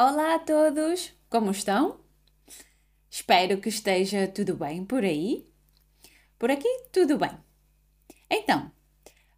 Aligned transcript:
Olá 0.00 0.36
a 0.36 0.38
todos, 0.38 1.12
como 1.28 1.50
estão? 1.50 1.98
Espero 3.10 3.60
que 3.60 3.68
esteja 3.68 4.28
tudo 4.28 4.54
bem 4.54 4.84
por 4.84 5.02
aí. 5.02 5.44
Por 6.38 6.52
aqui, 6.52 6.68
tudo 6.92 7.18
bem. 7.18 7.32
Então, 8.30 8.70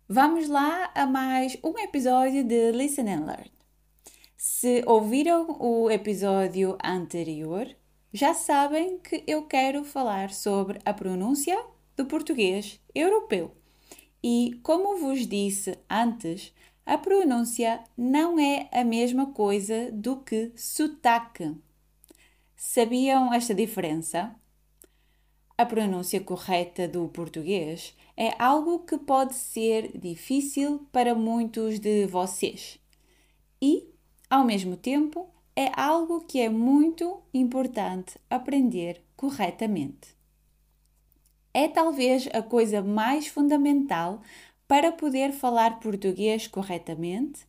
vamos 0.07 0.51
lá 0.51 0.93
a 0.95 1.07
mais 1.07 1.57
um 1.65 1.79
episódio 1.79 2.45
de 2.45 2.73
Listen 2.73 3.09
and 3.09 3.25
Learn. 3.25 3.51
Se 4.37 4.85
ouviram 4.87 5.57
o 5.59 5.91
episódio 5.91 6.77
anterior, 6.85 7.67
já 8.13 8.35
sabem 8.35 8.99
que 8.99 9.25
eu 9.27 9.47
quero 9.47 9.83
falar 9.83 10.29
sobre 10.31 10.79
a 10.85 10.93
pronúncia 10.93 11.59
do 11.97 12.05
português 12.05 12.79
europeu. 12.95 13.57
E, 14.23 14.61
como 14.63 14.99
vos 14.99 15.27
disse 15.27 15.79
antes, 15.89 16.53
a 16.91 16.99
pronúncia 16.99 17.85
não 17.97 18.37
é 18.37 18.69
a 18.73 18.83
mesma 18.83 19.27
coisa 19.27 19.93
do 19.93 20.17
que 20.17 20.51
sotaque. 20.57 21.55
Sabiam 22.57 23.33
esta 23.33 23.55
diferença? 23.55 24.35
A 25.57 25.65
pronúncia 25.65 26.21
correta 26.21 26.89
do 26.89 27.07
português 27.07 27.97
é 28.17 28.35
algo 28.43 28.81
que 28.81 28.99
pode 28.99 29.37
ser 29.37 29.97
difícil 29.97 30.85
para 30.91 31.15
muitos 31.15 31.79
de 31.79 32.07
vocês 32.07 32.81
e, 33.63 33.89
ao 34.29 34.45
mesmo 34.45 34.77
tempo, 34.77 35.29
é 35.55 35.71
algo 35.81 36.23
que 36.23 36.41
é 36.41 36.49
muito 36.49 37.23
importante 37.33 38.19
aprender 38.29 39.01
corretamente. 39.15 40.19
É 41.55 41.69
talvez 41.69 42.29
a 42.33 42.43
coisa 42.43 42.83
mais 42.83 43.29
fundamental 43.29 44.23
para 44.71 44.93
poder 44.93 45.33
falar 45.33 45.81
português 45.81 46.47
corretamente 46.47 47.45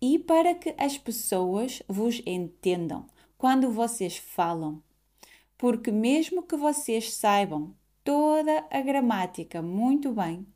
e 0.00 0.20
para 0.20 0.54
que 0.54 0.72
as 0.78 0.96
pessoas 0.96 1.82
vos 1.88 2.22
entendam 2.24 3.06
quando 3.36 3.72
vocês 3.72 4.18
falam. 4.18 4.80
Porque, 5.58 5.90
mesmo 5.90 6.44
que 6.44 6.56
vocês 6.56 7.12
saibam 7.12 7.74
toda 8.04 8.64
a 8.70 8.80
gramática 8.82 9.60
muito 9.60 10.12
bem, 10.12 10.46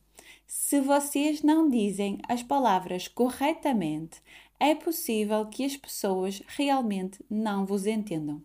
se 0.47 0.81
vocês 0.81 1.43
não 1.43 1.69
dizem 1.69 2.21
as 2.29 2.45
palavras 2.45 3.09
corretamente, 3.09 4.23
é 4.61 4.77
possível 4.77 5.47
que 5.47 5.65
as 5.65 5.77
pessoas 5.77 6.41
realmente 6.47 7.19
não 7.29 7.67
vos 7.67 7.87
entendam. 7.89 8.41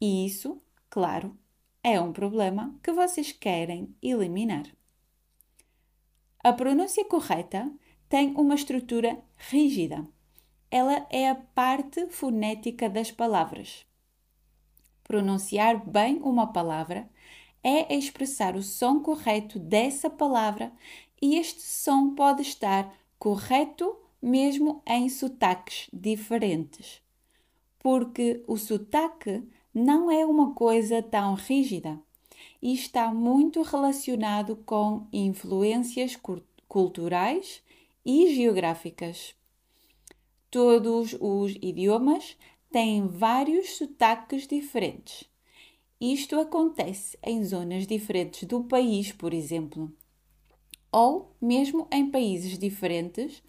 E 0.00 0.24
isso, 0.24 0.62
claro, 0.88 1.36
é 1.82 2.00
um 2.00 2.12
problema 2.12 2.78
que 2.80 2.92
vocês 2.92 3.32
querem 3.32 3.92
eliminar. 4.00 4.70
A 6.42 6.54
pronúncia 6.54 7.04
correta 7.04 7.70
tem 8.08 8.34
uma 8.34 8.54
estrutura 8.54 9.22
rígida. 9.36 10.08
Ela 10.70 11.06
é 11.10 11.28
a 11.28 11.34
parte 11.34 12.06
fonética 12.08 12.88
das 12.88 13.10
palavras. 13.10 13.84
Pronunciar 15.04 15.86
bem 15.86 16.16
uma 16.22 16.50
palavra 16.50 17.06
é 17.62 17.94
expressar 17.94 18.56
o 18.56 18.62
som 18.62 19.00
correto 19.00 19.58
dessa 19.58 20.08
palavra 20.08 20.72
e 21.20 21.36
este 21.36 21.60
som 21.60 22.14
pode 22.14 22.40
estar 22.40 22.90
correto 23.18 23.94
mesmo 24.22 24.82
em 24.86 25.10
sotaques 25.10 25.90
diferentes. 25.92 27.02
Porque 27.78 28.42
o 28.46 28.56
sotaque 28.56 29.46
não 29.74 30.10
é 30.10 30.24
uma 30.24 30.54
coisa 30.54 31.02
tão 31.02 31.34
rígida 31.34 32.00
e 32.62 32.74
está 32.74 33.12
muito 33.12 33.62
relacionado 33.62 34.56
com 34.66 35.06
influências 35.12 36.18
culturais 36.68 37.62
e 38.04 38.34
geográficas. 38.34 39.34
Todos 40.50 41.16
os 41.20 41.54
idiomas 41.62 42.36
têm 42.70 43.06
vários 43.06 43.76
sotaques 43.76 44.46
diferentes. 44.46 45.28
Isto 46.00 46.40
acontece 46.40 47.18
em 47.22 47.44
zonas 47.44 47.86
diferentes 47.86 48.44
do 48.44 48.64
país, 48.64 49.12
por 49.12 49.34
exemplo, 49.34 49.92
ou 50.90 51.36
mesmo 51.40 51.86
em 51.92 52.10
países 52.10 52.58
diferentes 52.58 53.42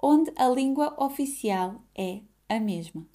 onde 0.00 0.32
a 0.36 0.48
língua 0.48 0.94
oficial 1.02 1.82
é 1.94 2.20
a 2.48 2.60
mesma. 2.60 3.06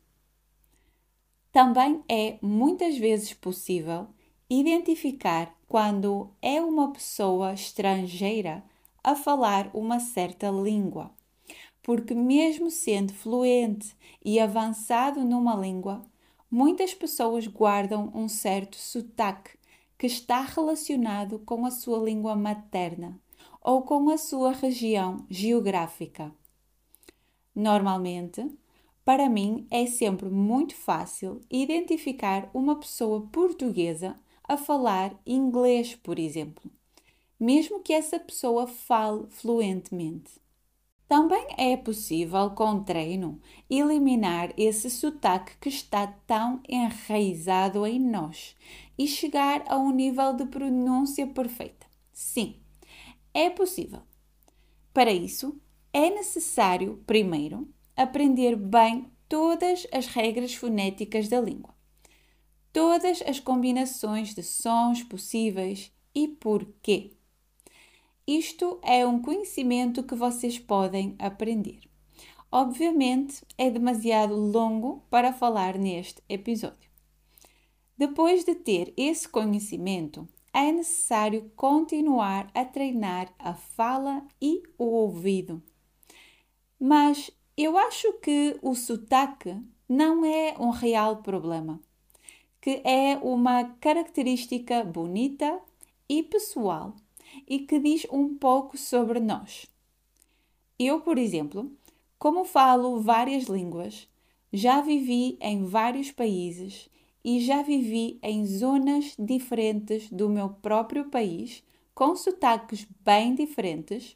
Também 1.52 2.04
é 2.08 2.38
muitas 2.42 2.98
vezes 2.98 3.34
possível 3.34 4.08
identificar 4.54 5.56
quando 5.66 6.30
é 6.42 6.60
uma 6.62 6.92
pessoa 6.92 7.54
estrangeira 7.54 8.62
a 9.02 9.16
falar 9.16 9.72
uma 9.74 9.98
certa 9.98 10.50
língua, 10.50 11.10
porque, 11.82 12.14
mesmo 12.14 12.70
sendo 12.70 13.14
fluente 13.14 13.96
e 14.24 14.42
avançado 14.42 15.24
numa 15.24 15.56
língua, 15.56 16.02
muitas 16.52 16.94
pessoas 16.94 17.48
guardam 17.48 18.12
um 18.14 18.28
certo 18.28 18.76
sotaque 18.76 19.58
que 19.98 20.06
está 20.06 20.42
relacionado 20.42 21.40
com 21.40 21.66
a 21.66 21.72
sua 21.72 22.00
língua 22.00 22.36
materna 22.36 23.18
ou 23.62 23.84
com 23.84 24.10
a 24.10 24.18
sua 24.18 24.52
região 24.52 25.26
geográfica. 25.30 26.30
Normalmente, 27.56 28.46
para 29.06 29.30
mim 29.30 29.66
é 29.72 29.86
sempre 29.86 30.30
muito 30.30 30.76
fácil 30.76 31.40
identificar 31.50 32.50
uma 32.54 32.76
pessoa 32.76 33.22
portuguesa 33.32 34.20
a 34.48 34.58
falar 34.58 35.20
inglês, 35.26 35.96
por 35.96 36.20
exemplo, 36.20 36.72
mesmo 37.40 37.82
que 37.82 37.94
essa 37.94 38.20
pessoa 38.20 38.68
fale 38.68 39.28
fluentemente. 39.30 40.40
Também 41.08 41.46
é 41.58 41.76
possível, 41.76 42.52
com 42.52 42.84
treino, 42.84 43.42
eliminar 43.70 44.54
esse 44.56 44.90
sotaque 44.90 45.58
que 45.60 45.68
está 45.68 46.08
tão 46.26 46.62
enraizado 46.70 47.86
em 47.86 48.00
nós 48.00 48.56
e 48.98 49.08
chegar 49.08 49.64
a 49.68 49.78
um 49.78 49.92
nível 49.92 50.34
de 50.34 50.46
pronúncia 50.46 51.28
perfeita. 51.28 51.86
Sim, 52.14 52.56
é 53.34 53.50
possível. 53.50 54.02
Para 54.94 55.12
isso, 55.12 55.60
é 55.92 56.10
necessário, 56.10 57.04
primeiro, 57.06 57.68
aprender 57.96 58.56
bem 58.56 59.12
todas 59.28 59.86
as 59.92 60.08
regras 60.08 60.56
fonéticas 60.56 61.28
da 61.28 61.42
língua 61.42 61.81
todas 62.74 63.22
as 63.24 63.40
combinações 63.40 64.34
de 64.34 64.44
sons 64.44 65.04
possíveis 65.04 65.92
e 66.16 66.28
porquê. 66.28 67.12
Isto 68.26 68.80
é 68.82 69.06
um 69.06 69.22
conhecimento 69.22 70.04
que 70.04 70.16
vocês 70.16 70.58
podem 70.58 71.16
aprender. 71.20 71.82
Obviamente, 72.52 73.44
é 73.58 73.70
demasiado 73.70 74.36
longo 74.36 75.04
para 75.10 75.34
falar 75.34 75.78
neste 75.78 76.22
episódio. 76.30 76.90
Depois 77.98 78.44
de 78.44 78.56
ter 78.56 78.94
esse 78.96 79.28
conhecimento, 79.28 80.28
é 80.54 80.72
necessário 80.72 81.52
continuar 81.56 82.50
a 82.54 82.66
treinar 82.66 83.34
a 83.40 83.54
fala 83.54 84.26
e 84.42 84.64
o 84.78 84.86
ouvido. 84.86 85.62
Mas 86.80 87.32
eu 87.56 87.78
acho 87.78 88.14
que 88.14 88.58
o 88.62 88.76
sotaque 88.76 89.56
não 89.88 90.26
é 90.26 90.56
um 90.60 90.70
real 90.70 91.18
problema 91.18 91.80
que 92.62 92.82
é 92.86 93.18
uma 93.18 93.64
característica 93.82 94.84
bonita 94.84 95.60
e 96.08 96.22
pessoal 96.22 96.96
e 97.48 97.60
que 97.60 97.80
diz 97.80 98.06
um 98.12 98.36
pouco 98.36 98.78
sobre 98.78 99.20
nós. 99.20 99.66
Eu, 100.78 101.02
por 101.02 101.18
exemplo, 101.18 101.72
como 102.20 102.46
falo 102.46 103.02
várias 103.02 103.46
línguas, 103.46 104.08
já 104.54 104.80
vivi 104.82 105.38
em 105.42 105.66
vários 105.66 106.12
países 106.12 106.88
e 107.24 107.40
já 107.40 107.62
vivi 107.62 108.20
em 108.22 108.46
zonas 108.46 109.16
diferentes 109.18 110.10
do 110.10 110.30
meu 110.30 110.50
próprio 110.50 111.06
país, 111.06 111.64
com 111.96 112.16
sotaques 112.16 112.88
bem 113.04 113.36
diferentes, 113.36 114.16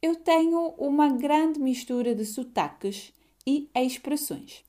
eu 0.00 0.16
tenho 0.16 0.74
uma 0.78 1.08
grande 1.10 1.58
mistura 1.58 2.14
de 2.14 2.24
sotaques 2.24 3.12
e 3.46 3.68
expressões. 3.74 4.64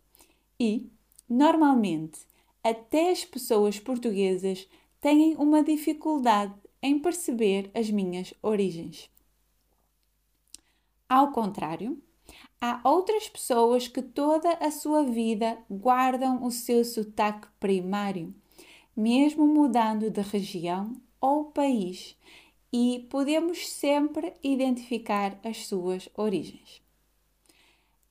E, 0.60 0.90
normalmente, 1.30 2.20
até 2.64 3.12
as 3.12 3.24
pessoas 3.24 3.80
portuguesas 3.80 4.68
têm 5.00 5.36
uma 5.36 5.64
dificuldade 5.64 6.54
em 6.82 7.00
perceber 7.00 7.70
as 7.74 7.90
minhas 7.90 8.34
origens. 8.42 9.10
Ao 11.08 11.32
contrário, 11.32 12.02
há 12.62 12.80
outras 12.84 13.28
pessoas 13.28 13.88
que 13.88 14.02
toda 14.02 14.52
a 14.54 14.70
sua 14.70 15.04
vida 15.04 15.58
guardam 15.70 16.44
o 16.44 16.52
seu 16.52 16.86
sotaque 16.86 17.48
primário, 17.60 18.34
mesmo 18.96 19.48
mudando 19.48 20.10
de 20.10 20.22
região 20.22 20.94
ou 21.20 21.46
país, 21.46 22.16
e 22.72 23.08
podemos 23.10 23.68
sempre 23.68 24.34
identificar 24.44 25.40
as 25.44 25.66
suas 25.66 26.08
origens. 26.16 26.82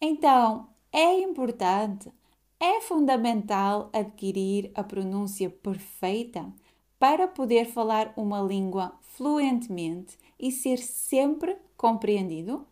Então, 0.01 0.69
é 0.93 1.21
importante 1.21 2.11
é 2.61 2.81
fundamental 2.81 3.89
adquirir 3.93 4.73
a 4.75 4.83
pronúncia 4.83 5.49
perfeita 5.49 6.53
para 6.99 7.29
poder 7.29 7.67
falar 7.67 8.13
uma 8.17 8.41
língua 8.41 8.99
fluentemente 9.03 10.19
e 10.39 10.51
ser 10.51 10.79
sempre 10.79 11.57
compreendido? 11.77 12.67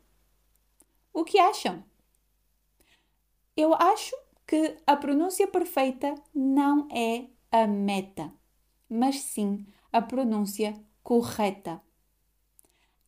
O 1.13 1.25
que 1.25 1.39
acham? 1.39 1.85
Eu 3.57 3.73
acho 3.75 4.15
que 4.47 4.77
a 4.87 4.97
pronúncia 4.97 5.47
perfeita 5.47 6.15
não 6.35 6.89
é 6.91 7.27
a 7.51 7.67
meta, 7.67 8.33
mas 8.89 9.21
sim 9.21 9.65
a 9.93 10.03
pronúncia 10.03 10.79
correta. 11.03 11.81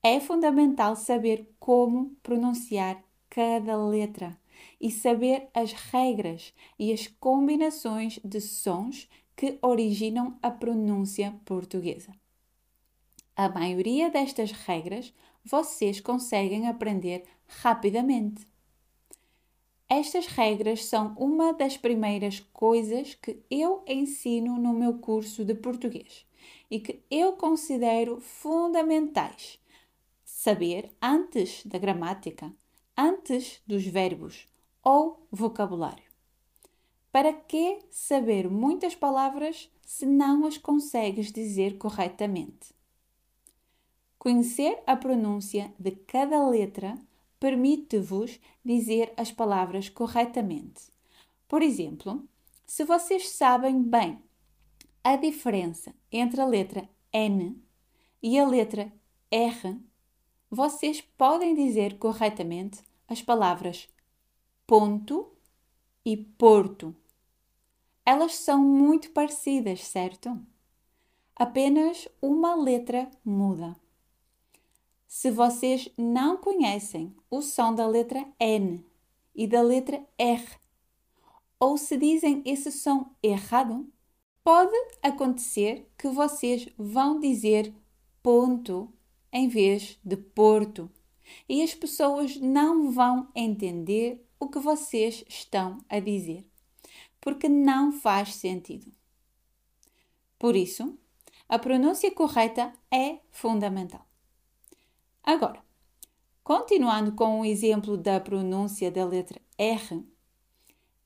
É 0.02 0.20
fundamental 0.20 0.94
saber 0.94 1.52
como 1.58 2.16
pronunciar 2.22 3.02
cada 3.28 3.76
letra 3.76 4.38
e 4.80 4.90
saber 4.90 5.48
as 5.54 5.72
regras 5.72 6.52
e 6.78 6.92
as 6.92 7.06
combinações 7.06 8.18
de 8.24 8.40
sons 8.40 9.08
que 9.36 9.58
originam 9.62 10.36
a 10.42 10.50
pronúncia 10.50 11.38
portuguesa. 11.44 12.12
A 13.36 13.48
maioria 13.48 14.10
destas 14.10 14.50
regras 14.50 15.14
vocês 15.44 16.00
conseguem 16.00 16.66
aprender 16.66 17.22
rapidamente. 17.46 18.44
Estas 19.88 20.26
regras 20.26 20.84
são 20.84 21.14
uma 21.16 21.52
das 21.52 21.76
primeiras 21.76 22.40
coisas 22.52 23.14
que 23.14 23.40
eu 23.48 23.84
ensino 23.86 24.58
no 24.58 24.74
meu 24.74 24.98
curso 24.98 25.44
de 25.44 25.54
português 25.54 26.26
e 26.68 26.80
que 26.80 27.00
eu 27.08 27.34
considero 27.34 28.20
fundamentais 28.20 29.60
saber 30.24 30.90
antes 31.00 31.64
da 31.64 31.78
gramática, 31.78 32.52
antes 32.96 33.62
dos 33.64 33.86
verbos 33.86 34.47
ou 34.88 35.28
vocabulário. 35.30 36.08
Para 37.12 37.30
que 37.30 37.78
saber 37.90 38.48
muitas 38.48 38.94
palavras 38.94 39.70
se 39.82 40.06
não 40.06 40.46
as 40.46 40.56
consegues 40.56 41.30
dizer 41.30 41.76
corretamente? 41.76 42.74
Conhecer 44.18 44.82
a 44.86 44.96
pronúncia 44.96 45.74
de 45.78 45.90
cada 45.90 46.42
letra 46.48 46.94
permite-vos 47.38 48.40
dizer 48.64 49.12
as 49.14 49.30
palavras 49.30 49.90
corretamente. 49.90 50.84
Por 51.46 51.60
exemplo, 51.60 52.26
se 52.66 52.82
vocês 52.82 53.28
sabem 53.28 53.82
bem 53.82 54.18
a 55.04 55.16
diferença 55.16 55.94
entre 56.10 56.40
a 56.40 56.46
letra 56.46 56.88
N 57.12 57.62
e 58.22 58.38
a 58.38 58.46
letra 58.46 58.90
R, 59.30 59.78
vocês 60.50 61.02
podem 61.02 61.54
dizer 61.54 61.98
corretamente 61.98 62.80
as 63.06 63.20
palavras 63.20 63.86
ponto 64.68 65.32
e 66.04 66.14
porto. 66.14 66.94
Elas 68.04 68.34
são 68.34 68.62
muito 68.62 69.12
parecidas, 69.12 69.82
certo? 69.82 70.38
Apenas 71.34 72.06
uma 72.20 72.54
letra 72.54 73.10
muda. 73.24 73.74
Se 75.06 75.30
vocês 75.30 75.90
não 75.96 76.36
conhecem 76.36 77.16
o 77.30 77.40
som 77.40 77.74
da 77.74 77.86
letra 77.86 78.28
N 78.38 78.84
e 79.34 79.46
da 79.46 79.62
letra 79.62 80.06
R, 80.18 80.44
ou 81.58 81.78
se 81.78 81.96
dizem 81.96 82.42
esse 82.44 82.70
som 82.70 83.10
errado, 83.22 83.90
pode 84.44 84.76
acontecer 85.02 85.90
que 85.96 86.08
vocês 86.08 86.68
vão 86.76 87.18
dizer 87.18 87.74
ponto 88.22 88.92
em 89.32 89.48
vez 89.48 89.98
de 90.04 90.18
porto 90.18 90.90
e 91.48 91.62
as 91.62 91.74
pessoas 91.74 92.36
não 92.36 92.92
vão 92.92 93.28
entender 93.34 94.27
o 94.38 94.48
que 94.48 94.58
vocês 94.58 95.24
estão 95.28 95.78
a 95.88 96.00
dizer, 96.00 96.46
porque 97.20 97.48
não 97.48 97.92
faz 97.92 98.34
sentido. 98.34 98.92
Por 100.38 100.54
isso, 100.54 100.98
a 101.48 101.58
pronúncia 101.58 102.10
correta 102.10 102.72
é 102.90 103.18
fundamental. 103.30 104.06
Agora, 105.22 105.62
continuando 106.44 107.12
com 107.12 107.40
o 107.40 107.44
exemplo 107.44 107.96
da 107.96 108.20
pronúncia 108.20 108.90
da 108.90 109.04
letra 109.04 109.40
R, 109.56 110.04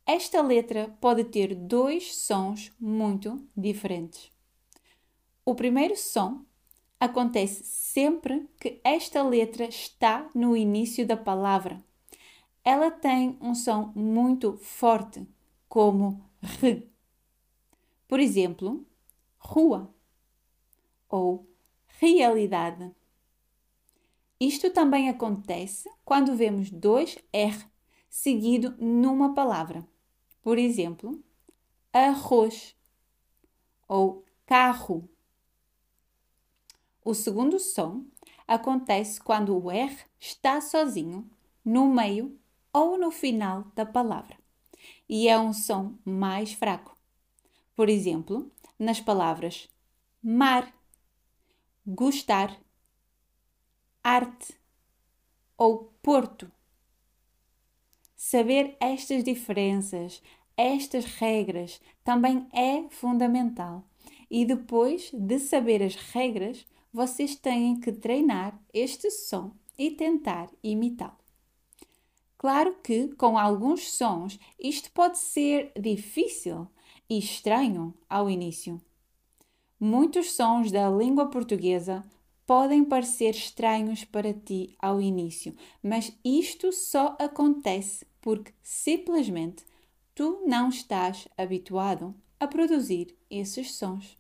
esta 0.05 0.43
letra 0.43 0.97
pode 1.01 1.25
ter 1.25 1.55
dois 1.55 2.17
sons 2.17 2.73
muito 2.79 3.47
diferentes. 3.57 4.31
O 5.45 5.55
primeiro 5.55 5.97
som 5.97 6.45
acontece 7.01 7.65
sempre 7.65 8.49
que 8.61 8.81
esta 8.85 9.23
letra 9.23 9.65
está 9.65 10.31
no 10.35 10.57
início 10.57 11.07
da 11.07 11.17
palavra. 11.17 11.83
Ela 12.65 12.91
tem 12.91 13.37
um 13.41 13.55
som 13.55 13.93
muito 13.95 14.57
forte, 14.57 15.27
como 15.69 16.25
R. 16.63 16.89
Por 18.07 18.21
exemplo, 18.21 18.87
rua 19.39 19.93
ou 21.09 21.49
realidade. 21.99 22.95
Isto 24.39 24.71
também 24.71 25.09
acontece 25.09 25.91
quando 26.05 26.37
vemos 26.37 26.71
dois 26.71 27.19
R 27.33 27.65
seguido 28.09 28.77
numa 28.79 29.35
palavra. 29.35 29.87
Por 30.43 30.59
exemplo, 30.59 31.23
arroz 31.93 32.77
ou 33.89 34.25
carro. 34.47 35.09
O 37.05 37.15
segundo 37.15 37.59
som 37.59 38.05
acontece 38.47 39.21
quando 39.21 39.57
o 39.57 39.71
R 39.71 39.97
está 40.21 40.61
sozinho, 40.61 41.29
no 41.65 41.89
meio 41.89 42.39
ou 42.73 42.99
no 42.99 43.11
final 43.11 43.65
da 43.75 43.85
palavra, 43.85 44.37
e 45.09 45.29
é 45.29 45.39
um 45.39 45.53
som 45.53 45.95
mais 46.05 46.53
fraco. 46.53 46.97
Por 47.75 47.89
exemplo, 47.89 48.51
nas 48.79 49.01
palavras 49.01 49.69
mar, 50.23 50.73
gostar 51.87 52.57
arte 54.03 54.55
ou 55.57 55.93
porto. 56.03 56.51
Saber 58.17 58.77
estas 58.81 59.23
diferenças, 59.25 60.23
estas 60.57 61.05
regras, 61.05 61.81
também 62.05 62.49
é 62.53 62.89
fundamental. 62.91 63.85
E 64.31 64.45
depois 64.45 65.11
de 65.13 65.39
saber 65.39 65.83
as 65.83 65.95
regras, 65.95 66.67
vocês 66.93 67.37
têm 67.37 67.79
que 67.81 67.93
treinar 67.93 68.59
este 68.73 69.11
som 69.11 69.53
e 69.79 69.91
tentar 69.91 70.49
imitá-lo. 70.63 71.22
Claro 72.43 72.75
que 72.83 73.07
com 73.15 73.39
alguns 73.39 73.93
sons 73.93 74.37
isto 74.59 74.91
pode 74.91 75.17
ser 75.17 75.71
difícil 75.79 76.67
e 77.09 77.17
estranho 77.17 77.95
ao 78.11 78.29
início. 78.29 78.83
Muitos 79.79 80.33
sons 80.33 80.73
da 80.73 80.91
língua 80.91 81.31
portuguesa 81.31 82.05
podem 82.45 82.85
parecer 82.85 83.31
estranhos 83.31 84.03
para 84.03 84.35
ti 84.35 84.75
ao 84.81 85.01
início, 85.01 85.55
mas 85.81 86.13
isto 86.25 86.73
só 86.73 87.17
acontece 87.21 88.05
porque 88.21 88.53
simplesmente 88.61 89.65
tu 90.13 90.43
não 90.45 90.69
estás 90.69 91.29
habituado 91.39 92.13
a 92.41 92.49
produzir 92.49 93.17
esses 93.31 93.73
sons. 93.77 94.19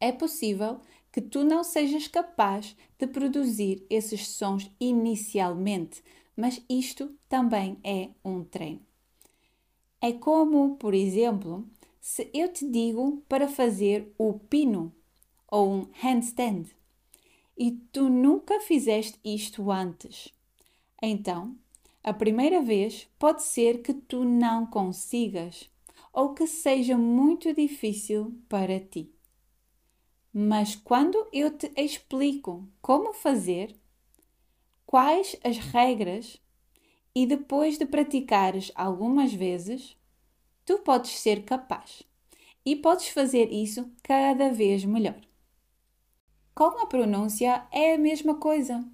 É 0.00 0.10
possível 0.10 0.80
que 1.12 1.20
tu 1.20 1.44
não 1.44 1.62
sejas 1.62 2.08
capaz 2.08 2.74
de 2.98 3.06
produzir 3.06 3.84
esses 3.90 4.28
sons 4.28 4.70
inicialmente, 4.80 6.02
mas 6.36 6.62
isto 6.68 7.14
também 7.28 7.78
é 7.84 8.10
um 8.24 8.44
treino. 8.44 8.80
É 10.00 10.12
como, 10.12 10.76
por 10.76 10.94
exemplo, 10.94 11.66
se 12.00 12.28
eu 12.34 12.52
te 12.52 12.68
digo 12.68 13.22
para 13.28 13.46
fazer 13.46 14.12
o 14.18 14.34
pino 14.34 14.92
ou 15.46 15.70
um 15.70 15.88
handstand 15.92 16.66
e 17.56 17.70
tu 17.92 18.08
nunca 18.08 18.60
fizeste 18.60 19.18
isto 19.24 19.70
antes. 19.70 20.32
Então, 21.00 21.56
a 22.02 22.12
primeira 22.12 22.60
vez 22.60 23.08
pode 23.18 23.42
ser 23.44 23.82
que 23.82 23.94
tu 23.94 24.24
não 24.24 24.66
consigas 24.66 25.70
ou 26.12 26.34
que 26.34 26.46
seja 26.46 26.98
muito 26.98 27.54
difícil 27.54 28.34
para 28.48 28.80
ti. 28.80 29.12
Mas 30.32 30.74
quando 30.74 31.28
eu 31.32 31.56
te 31.56 31.70
explico 31.76 32.66
como 32.80 33.12
fazer, 33.12 33.76
quais 34.92 35.34
as 35.42 35.56
regras 35.56 36.38
e 37.14 37.26
depois 37.26 37.78
de 37.78 37.86
praticares 37.86 38.70
algumas 38.74 39.32
vezes, 39.32 39.96
tu 40.66 40.80
podes 40.80 41.12
ser 41.12 41.46
capaz 41.46 42.02
e 42.62 42.76
podes 42.76 43.08
fazer 43.08 43.50
isso 43.50 43.90
cada 44.02 44.52
vez 44.52 44.84
melhor. 44.84 45.18
Com 46.54 46.82
a 46.82 46.84
pronúncia 46.84 47.66
é 47.72 47.94
a 47.94 47.98
mesma 47.98 48.34
coisa, 48.34 48.86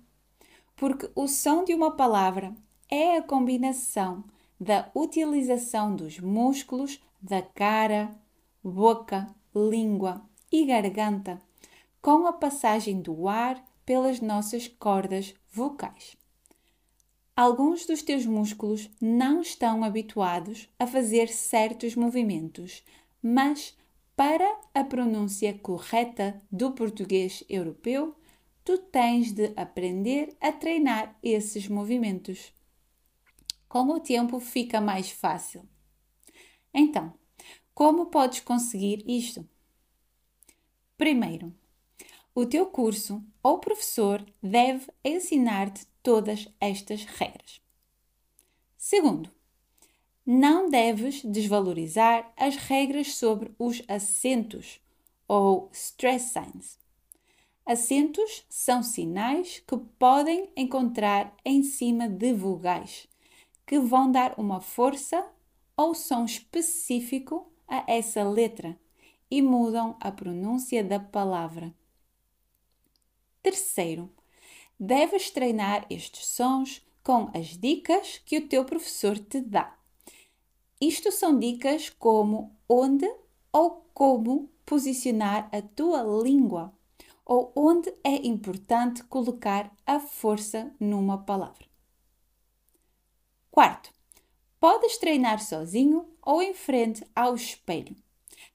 porque 0.76 1.11
o 1.17 1.26
som 1.26 1.64
de 1.64 1.75
uma 1.75 1.90
palavra 1.90 2.55
é 2.88 3.17
a 3.17 3.23
combinação 3.23 4.23
da 4.61 4.88
utilização 4.95 5.97
dos 5.97 6.21
músculos 6.21 7.02
da 7.21 7.43
cara, 7.43 8.17
boca, 8.62 9.35
língua 9.52 10.23
e 10.52 10.64
garganta 10.64 11.43
com 12.00 12.25
a 12.25 12.33
passagem 12.33 13.00
do 13.00 13.26
ar 13.26 13.67
pelas 13.88 14.21
nossas 14.21 14.68
cordas 14.68 15.35
vocais. 15.50 16.14
Alguns 17.35 17.87
dos 17.87 18.02
teus 18.02 18.26
músculos 18.26 18.90
não 19.00 19.40
estão 19.40 19.83
habituados 19.83 20.68
a 20.78 20.87
fazer 20.87 21.28
certos 21.28 21.97
movimentos, 21.97 22.85
mas 23.23 23.75
para 24.14 24.61
a 24.75 24.85
pronúncia 24.85 25.54
correta 25.54 26.38
do 26.52 26.73
português 26.73 27.42
europeu, 27.49 28.14
tu 28.62 28.76
tens 28.76 29.33
de 29.33 29.54
aprender 29.57 30.37
a 30.38 30.52
treinar 30.52 31.18
esses 31.23 31.66
movimentos. 31.66 32.52
Com 33.71 33.88
o 33.88 34.00
tempo 34.00 34.38
fica 34.38 34.83
mais 34.83 35.11
fácil. 35.11 35.66
Então, 36.75 37.14
como 37.73 38.11
podes 38.11 38.40
conseguir 38.40 39.02
isto? 39.09 39.49
Primeiro, 40.99 41.54
o 42.40 42.47
teu 42.47 42.66
curso 42.66 43.21
ou 43.42 43.59
professor 43.59 44.25
deve 44.40 44.87
ensinar-te 45.04 45.85
todas 46.04 46.47
estas 46.61 47.02
regras. 47.02 47.61
Segundo, 48.76 49.28
não 50.25 50.71
deves 50.71 51.25
desvalorizar 51.25 52.33
as 52.37 52.54
regras 52.54 53.16
sobre 53.16 53.50
os 53.59 53.83
acentos 53.88 54.80
ou 55.26 55.68
stress 55.73 56.33
signs. 56.33 56.78
Acentos 57.66 58.47
são 58.49 58.85
sinais 58.85 59.59
que 59.66 59.76
podem 59.99 60.49
encontrar 60.57 61.35
em 61.45 61.64
cima 61.64 62.09
de 62.09 62.33
vogais, 62.33 63.09
que 63.66 63.80
vão 63.80 64.12
dar 64.12 64.38
uma 64.38 64.61
força 64.61 65.28
ou 65.76 65.92
som 65.92 66.25
específico 66.25 67.50
a 67.66 67.83
essa 67.88 68.23
letra 68.23 68.78
e 69.28 69.42
mudam 69.42 69.97
a 70.00 70.12
pronúncia 70.12 70.85
da 70.85 71.00
palavra. 71.00 71.75
Terceiro, 73.49 74.12
deves 74.78 75.31
treinar 75.31 75.87
estes 75.88 76.26
sons 76.26 76.87
com 77.02 77.31
as 77.33 77.57
dicas 77.57 78.21
que 78.26 78.37
o 78.37 78.47
teu 78.47 78.62
professor 78.62 79.19
te 79.19 79.40
dá. 79.40 79.75
Isto 80.78 81.11
são 81.11 81.38
dicas 81.38 81.88
como 81.88 82.55
onde 82.69 83.11
ou 83.50 83.88
como 83.95 84.50
posicionar 84.67 85.49
a 85.50 85.62
tua 85.62 86.02
língua 86.23 86.75
ou 87.25 87.50
onde 87.57 87.88
é 88.05 88.17
importante 88.26 89.02
colocar 89.05 89.75
a 89.87 89.99
força 89.99 90.71
numa 90.78 91.17
palavra. 91.17 91.64
Quarto, 93.50 93.90
podes 94.61 94.99
treinar 94.99 95.43
sozinho 95.43 96.07
ou 96.21 96.43
em 96.43 96.52
frente 96.52 97.02
ao 97.17 97.35
espelho. 97.35 97.97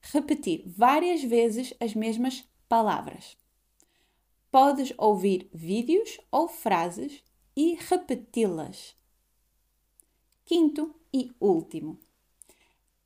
Repetir 0.00 0.62
várias 0.64 1.20
vezes 1.20 1.74
as 1.80 1.94
mesmas 1.94 2.44
palavras. 2.68 3.36
Podes 4.54 4.94
ouvir 4.96 5.50
vídeos 5.52 6.20
ou 6.30 6.46
frases 6.46 7.24
e 7.56 7.74
repeti-las. 7.74 8.96
Quinto 10.44 10.94
e 11.12 11.32
último, 11.40 11.98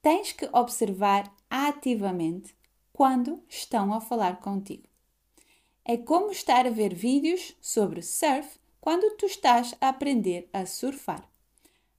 tens 0.02 0.30
que 0.30 0.46
observar 0.52 1.34
ativamente 1.48 2.54
quando 2.92 3.42
estão 3.48 3.94
a 3.94 4.00
falar 4.02 4.40
contigo. 4.40 4.86
É 5.86 5.96
como 5.96 6.30
estar 6.32 6.66
a 6.66 6.70
ver 6.70 6.94
vídeos 6.94 7.56
sobre 7.62 8.02
surf 8.02 8.60
quando 8.78 9.16
tu 9.16 9.24
estás 9.24 9.74
a 9.80 9.88
aprender 9.88 10.50
a 10.52 10.66
surfar. 10.66 11.26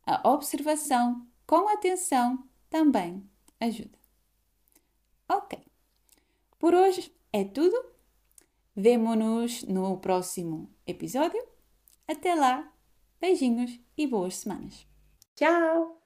A 0.05 0.29
observação 0.29 1.27
com 1.47 1.67
atenção 1.69 2.47
também 2.69 3.27
ajuda. 3.59 3.97
Ok. 5.27 5.57
Por 6.59 6.75
hoje 6.75 7.11
é 7.33 7.43
tudo. 7.43 7.97
Vemo-nos 8.79 9.63
no 9.63 9.97
próximo 9.97 10.73
episódio. 10.87 11.43
Até 12.07 12.33
lá. 12.33 12.71
Beijinhos 13.19 13.77
e 13.97 14.07
boas 14.07 14.37
semanas. 14.37 14.87
Tchau! 15.35 15.98